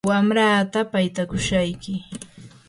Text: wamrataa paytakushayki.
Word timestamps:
wamrataa 0.09 0.85
paytakushayki. 0.93 1.93